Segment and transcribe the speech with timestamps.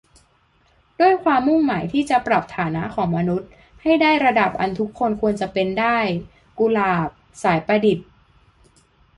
[0.99, 3.49] ด้วยความมุ่งหมายที่จะปรับฐานะของมนุษย์
[3.81, 5.97] ให้ได้ระดับอันทุกคนควรจะเปนได้-
[6.59, 7.09] กุหลาบ
[7.43, 8.07] สายประดิษฐ์